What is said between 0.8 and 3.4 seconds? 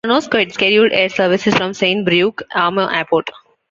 air services from Saint-Brieuc- Armor Airport.